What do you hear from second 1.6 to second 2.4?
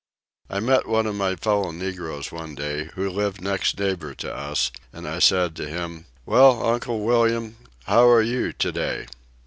negroes